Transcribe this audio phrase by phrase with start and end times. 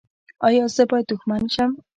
[0.47, 1.71] ایا زه باید دښمن شم؟